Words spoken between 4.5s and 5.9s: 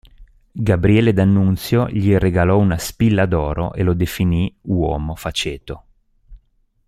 "uomo faceto".